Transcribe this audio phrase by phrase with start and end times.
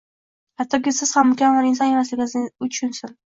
[0.61, 3.15] Hattoki siz ham mukammal inson emasligingizni u tushunsin.